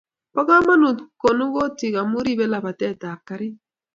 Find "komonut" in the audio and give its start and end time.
0.49-0.97